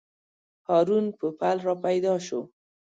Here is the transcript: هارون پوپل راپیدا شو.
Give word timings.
هارون 0.67 1.05
پوپل 1.17 1.57
راپیدا 1.67 2.13
شو. 2.25 2.41